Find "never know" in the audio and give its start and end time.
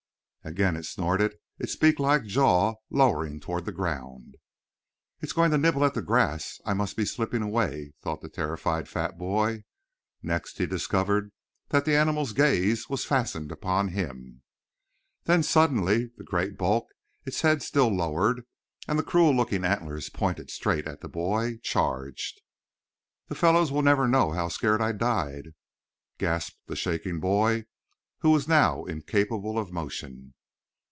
23.83-24.31